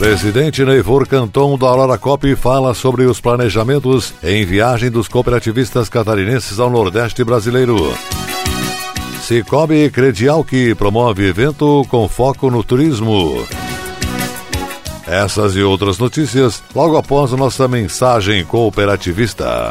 [0.00, 6.58] Presidente Neivor Canton da Aurora Cop fala sobre os planejamentos em viagem dos cooperativistas catarinenses
[6.58, 7.76] ao Nordeste brasileiro.
[9.20, 13.46] Cicobi Credial que promove evento com foco no turismo.
[15.06, 19.70] Essas e outras notícias logo após nossa mensagem cooperativista.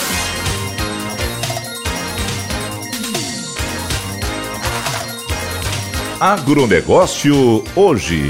[6.21, 8.29] Agronegócio hoje.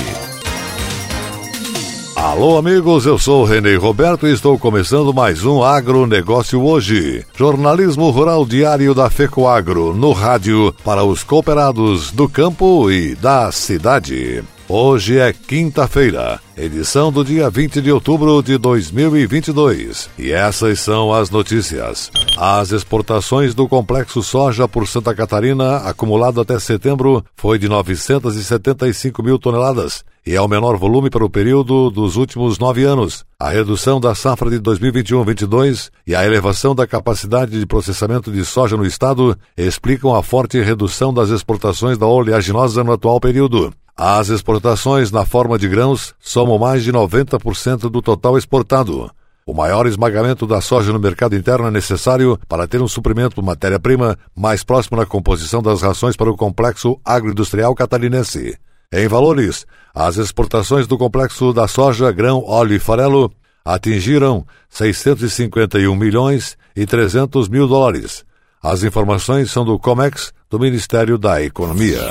[2.15, 7.25] Alô, amigos, eu sou Renê Roberto e estou começando mais um Agronegócio hoje.
[7.35, 14.41] Jornalismo rural diário da FECOAGRO, no rádio, para os cooperados do campo e da cidade.
[14.73, 20.09] Hoje é quinta-feira, edição do dia 20 de outubro de 2022.
[20.17, 22.09] E essas são as notícias.
[22.37, 29.37] As exportações do complexo soja por Santa Catarina, acumulado até setembro, foi de 975 mil
[29.37, 33.25] toneladas e é o menor volume para o período dos últimos nove anos.
[33.39, 38.77] A redução da safra de 2021-22 e a elevação da capacidade de processamento de soja
[38.77, 43.73] no estado explicam a forte redução das exportações da oleaginosa no atual período.
[43.95, 49.11] As exportações na forma de grãos somam mais de 90% do total exportado.
[49.45, 53.45] O maior esmagamento da soja no mercado interno é necessário para ter um suprimento de
[53.45, 58.57] matéria-prima mais próximo na composição das rações para o complexo agroindustrial catarinense.
[58.93, 63.31] Em valores, as exportações do complexo da soja, grão, óleo e farelo
[63.63, 68.23] atingiram 651 milhões e 300 mil dólares.
[68.61, 72.01] As informações são do COMEX, do Ministério da Economia.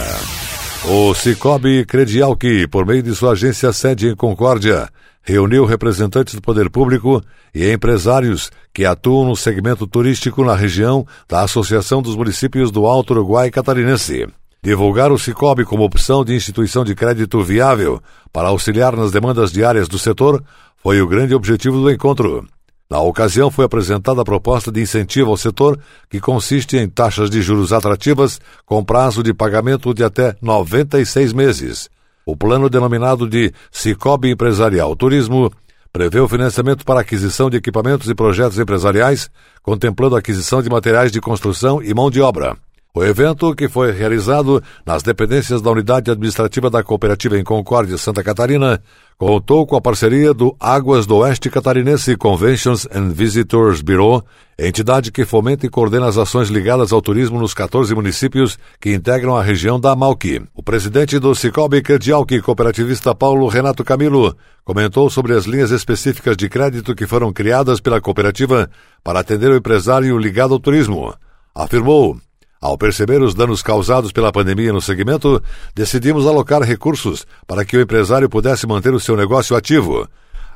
[0.84, 4.88] O Cicobi Credial que, por meio de sua agência sede em Concórdia,
[5.22, 7.22] reuniu representantes do poder público
[7.54, 13.12] e empresários que atuam no segmento turístico na região da Associação dos Municípios do Alto
[13.12, 14.26] Uruguai Catarinense.
[14.62, 18.02] Divulgar o Cicobi como opção de instituição de crédito viável
[18.32, 20.42] para auxiliar nas demandas diárias do setor
[20.82, 22.46] foi o grande objetivo do encontro.
[22.90, 25.78] Na ocasião, foi apresentada a proposta de incentivo ao setor,
[26.08, 31.88] que consiste em taxas de juros atrativas com prazo de pagamento de até 96 meses.
[32.26, 35.52] O plano denominado de Cicobi Empresarial Turismo
[35.92, 39.30] prevê o financiamento para aquisição de equipamentos e projetos empresariais,
[39.62, 42.56] contemplando a aquisição de materiais de construção e mão de obra.
[42.92, 48.20] O evento, que foi realizado nas dependências da Unidade Administrativa da Cooperativa em Concórdia, Santa
[48.20, 48.82] Catarina,
[49.16, 54.24] contou com a parceria do Águas do Oeste Catarinense Conventions and Visitors Bureau,
[54.58, 59.36] entidade que fomenta e coordena as ações ligadas ao turismo nos 14 municípios que integram
[59.36, 60.42] a região da Malqui.
[60.52, 66.48] O presidente do Cicobi Credialqui, cooperativista Paulo Renato Camilo, comentou sobre as linhas específicas de
[66.48, 68.68] crédito que foram criadas pela cooperativa
[69.04, 71.14] para atender o empresário ligado ao turismo.
[71.54, 72.18] Afirmou
[72.60, 75.42] ao perceber os danos causados pela pandemia no segmento,
[75.74, 80.06] decidimos alocar recursos para que o empresário pudesse manter o seu negócio ativo.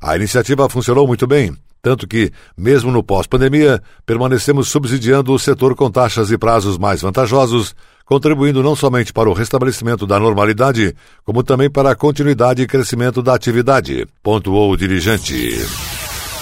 [0.03, 5.91] A iniciativa funcionou muito bem, tanto que, mesmo no pós-pandemia, permanecemos subsidiando o setor com
[5.91, 7.75] taxas e prazos mais vantajosos,
[8.05, 13.23] contribuindo não somente para o restabelecimento da normalidade, como também para a continuidade e crescimento
[13.23, 15.94] da atividade, pontuou o dirigente.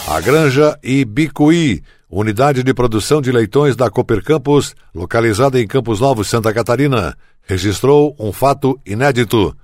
[0.06, 1.82] A Granja Ibicuí
[2.12, 8.14] unidade de produção de leitões da Cooper Campus, localizada em Campos Novos, Santa Catarina, registrou
[8.18, 9.56] um fato inédito.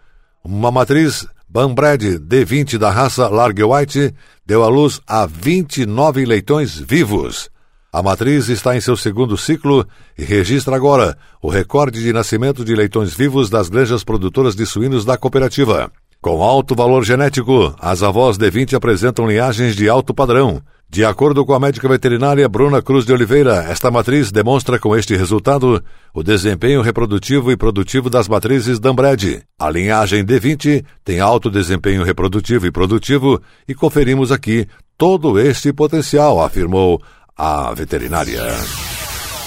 [0.43, 4.15] Uma matriz Banbred D20 da raça Large White
[4.47, 7.51] deu à luz a 29 leitões vivos.
[7.93, 9.87] A matriz está em seu segundo ciclo
[10.17, 15.05] e registra agora o recorde de nascimento de leitões vivos das granjas produtoras de suínos
[15.05, 15.93] da cooperativa.
[16.21, 20.61] Com alto valor genético, as avós D20 apresentam linhagens de alto padrão.
[20.91, 25.15] De acordo com a médica veterinária Bruna Cruz de Oliveira, esta matriz demonstra com este
[25.15, 25.81] resultado
[26.13, 29.43] o desempenho reprodutivo e produtivo das matrizes Dambred.
[29.61, 34.67] A linhagem D20 tem alto desempenho reprodutivo e produtivo e conferimos aqui
[34.97, 37.01] todo este potencial, afirmou
[37.37, 38.43] a veterinária.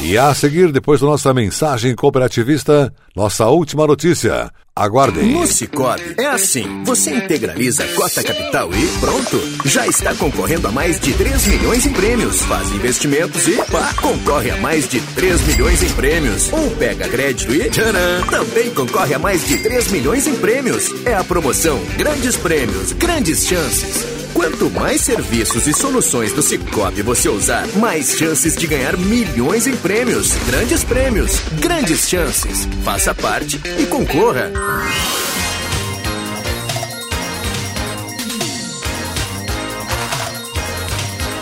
[0.04, 4.50] E a seguir, depois da nossa mensagem cooperativista, nossa última notícia.
[4.74, 5.34] Aguardem.
[5.34, 9.42] No Cicobi é assim: você integraliza a cota capital e pronto.
[9.66, 12.42] Já está concorrendo a mais de 3 milhões em prêmios.
[12.44, 16.54] Faz investimentos e pá, concorre a mais de 3 milhões em prêmios.
[16.54, 20.90] Ou pega crédito e tcharam, também concorre a mais de 3 milhões em prêmios.
[21.06, 24.22] É a promoção Grandes Prêmios, Grandes Chances.
[24.34, 29.76] Quanto mais serviços e soluções do Cicobi você usar, mais chances de ganhar milhões em
[29.76, 30.34] prêmios.
[30.48, 32.68] Grandes prêmios, grandes chances.
[32.84, 34.50] Faça parte e concorra.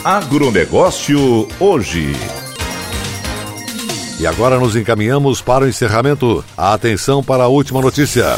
[0.04, 2.13] Agronegócio hoje.
[4.19, 6.44] E agora nos encaminhamos para o encerramento.
[6.57, 8.38] Atenção para a última notícia.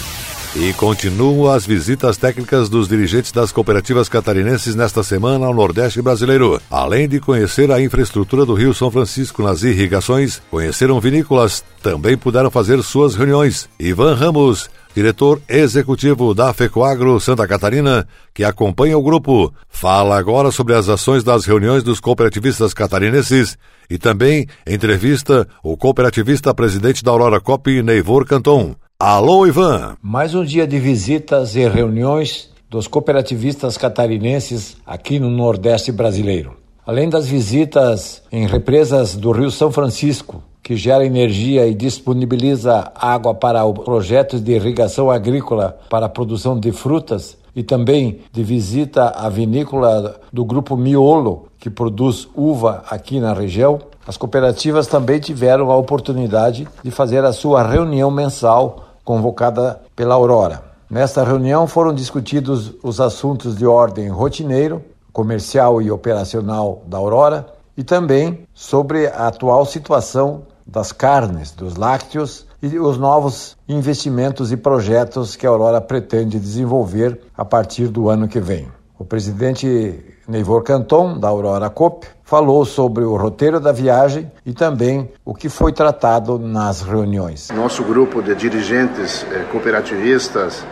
[0.54, 6.62] E continuam as visitas técnicas dos dirigentes das cooperativas catarinenses nesta semana ao Nordeste brasileiro.
[6.70, 12.52] Além de conhecer a infraestrutura do Rio São Francisco nas irrigações, conheceram vinícolas, também puderam
[12.52, 13.70] fazer suas reuniões.
[13.80, 20.76] Ivan Ramos, diretor executivo da FECOAGRO Santa Catarina, que acompanha o grupo, fala agora sobre
[20.76, 23.58] as ações das reuniões dos cooperativistas catarinenses
[23.90, 28.76] e também entrevista o cooperativista presidente da Aurora Cop, Neivor Canton.
[29.04, 29.98] Alô, Ivan!
[30.00, 36.54] Mais um dia de visitas e reuniões dos cooperativistas catarinenses aqui no Nordeste brasileiro.
[36.86, 43.34] Além das visitas em represas do Rio São Francisco, que gera energia e disponibiliza água
[43.34, 49.28] para projetos de irrigação agrícola para a produção de frutas, e também de visita à
[49.30, 55.76] vinícola do grupo Miolo, que produz uva aqui na região, as cooperativas também tiveram a
[55.76, 60.64] oportunidade de fazer a sua reunião mensal convocada pela Aurora.
[60.90, 64.84] Nesta reunião foram discutidos os assuntos de ordem rotineiro,
[65.14, 72.46] comercial e operacional da Aurora e também sobre a atual situação das carnes, dos lácteos
[72.62, 78.28] e os novos investimentos e projetos que a Aurora pretende desenvolver a partir do ano
[78.28, 78.68] que vem.
[79.00, 80.00] O presidente
[80.32, 85.50] Neivor Canton, da Aurora Coop, falou sobre o roteiro da viagem e também o que
[85.50, 87.50] foi tratado nas reuniões.
[87.54, 90.66] Nosso grupo de dirigentes eh, cooperativistas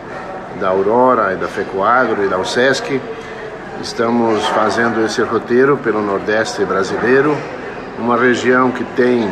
[0.58, 2.98] da Aurora e da FECOAGRO e da USESC
[3.82, 7.36] estamos fazendo esse roteiro pelo Nordeste brasileiro,
[7.98, 9.30] uma região que tem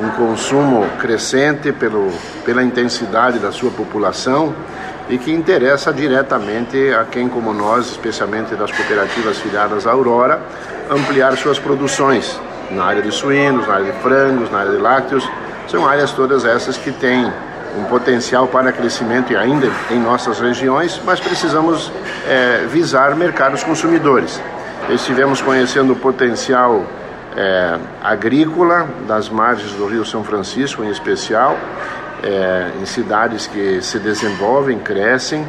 [0.00, 2.10] um consumo crescente pelo,
[2.42, 4.54] pela intensidade da sua população
[5.08, 10.40] e que interessa diretamente a quem, como nós, especialmente das cooperativas filiadas à Aurora,
[10.90, 12.38] ampliar suas produções
[12.70, 15.28] na área de suínos, na área de frangos, na área de lácteos.
[15.66, 17.30] São áreas todas essas que têm
[17.78, 21.92] um potencial para crescimento e ainda em nossas regiões, mas precisamos
[22.26, 24.40] é, visar mercados consumidores.
[24.90, 26.84] Estivemos conhecendo o potencial
[27.36, 31.56] é, agrícola das margens do Rio São Francisco, em especial,
[32.22, 35.46] é, em cidades que se desenvolvem, crescem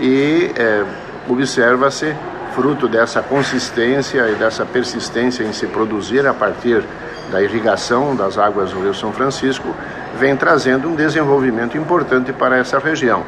[0.00, 0.84] e é,
[1.28, 2.14] observa-se,
[2.54, 6.82] fruto dessa consistência e dessa persistência em se produzir a partir
[7.30, 9.74] da irrigação das águas do Rio São Francisco,
[10.18, 13.24] vem trazendo um desenvolvimento importante para essa região.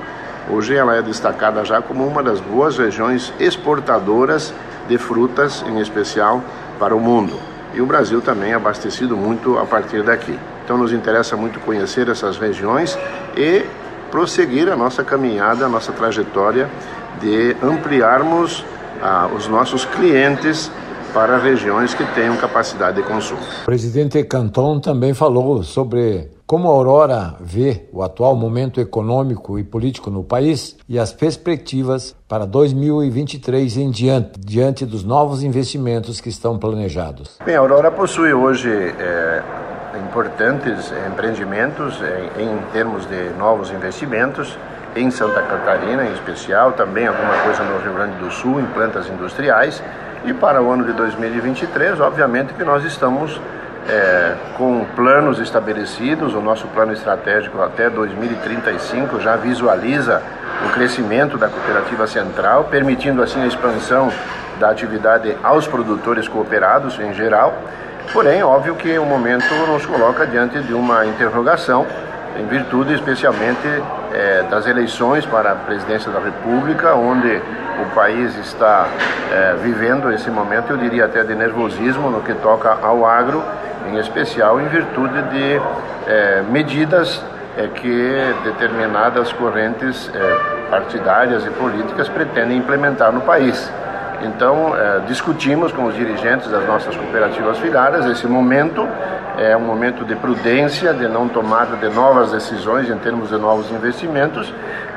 [0.51, 4.53] Hoje ela é destacada já como uma das boas regiões exportadoras
[4.87, 6.43] de frutas, em especial
[6.79, 7.39] para o mundo.
[7.73, 10.39] E o Brasil também é abastecido muito a partir daqui.
[10.65, 12.99] Então nos interessa muito conhecer essas regiões
[13.37, 13.65] e
[14.11, 16.71] prosseguir a nossa caminhada, a nossa trajetória
[17.21, 18.65] de ampliarmos
[19.03, 20.71] ah, os nossos clientes
[21.13, 23.41] para regiões que tenham capacidade de consumo.
[23.63, 29.65] O presidente Canton também falou sobre como a Aurora vê o atual momento econômico e
[29.65, 36.29] político no país e as perspectivas para 2023 em diante, diante dos novos investimentos que
[36.29, 37.39] estão planejados.
[37.45, 39.43] Bem, a Aurora possui hoje é
[39.99, 42.01] importantes empreendimentos
[42.37, 44.59] em, em termos de novos investimentos
[44.97, 49.09] em Santa Catarina, em especial, também alguma coisa no Rio Grande do Sul, em plantas
[49.09, 49.83] industriais.
[50.25, 53.41] E para o ano de 2023, obviamente que nós estamos
[53.89, 60.23] é, com planos estabelecidos, o nosso plano estratégico até 2035 já visualiza
[60.67, 64.11] o crescimento da cooperativa central, permitindo assim a expansão
[64.59, 67.55] da atividade aos produtores cooperados em geral.
[68.13, 71.87] Porém, óbvio que o momento nos coloca diante de uma interrogação,
[72.39, 73.83] em virtude especialmente
[74.13, 77.41] é, das eleições para a presidência da República, onde
[77.83, 78.87] o país está
[79.33, 83.43] é, vivendo esse momento, eu diria até de nervosismo no que toca ao agro,
[83.89, 85.61] em especial em virtude de
[86.07, 87.23] é, medidas
[87.77, 90.11] que determinadas correntes
[90.69, 93.71] partidárias e políticas pretendem implementar no país.
[94.25, 98.87] Então, é, discutimos com os dirigentes das nossas cooperativas filiadas esse momento,
[99.37, 103.71] é um momento de prudência, de não tomada de novas decisões em termos de novos
[103.71, 104.53] investimentos,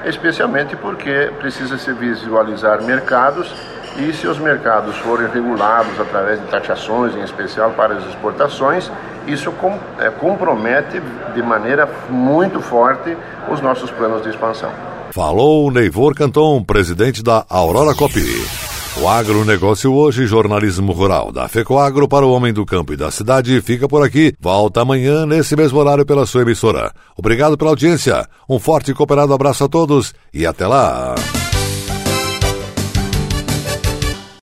[0.05, 3.53] especialmente porque precisa se visualizar mercados
[3.97, 8.91] e se os mercados forem regulados através de taxações, em especial para as exportações,
[9.25, 11.01] isso com, é, compromete
[11.33, 13.17] de maneira muito forte
[13.49, 14.71] os nossos planos de expansão.
[15.11, 18.66] Falou Neivor Canton, presidente da Aurora Copi.
[18.99, 23.61] O agronegócio hoje, jornalismo rural da FECOAGro para o homem do campo e da cidade,
[23.61, 24.33] fica por aqui.
[24.39, 26.91] Volta amanhã, nesse mesmo horário, pela sua emissora.
[27.15, 31.13] Obrigado pela audiência, um forte e cooperado abraço a todos e até lá!